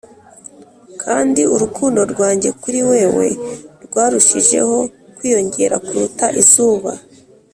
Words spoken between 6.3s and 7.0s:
izuba.